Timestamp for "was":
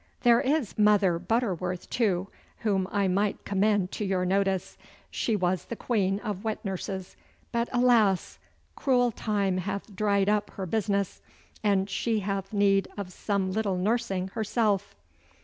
5.35-5.65